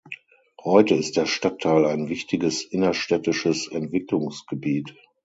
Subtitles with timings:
[0.63, 4.95] Heute ist der Stadtteil ein wichtiges innerstädtisches Entwicklungsgebiet.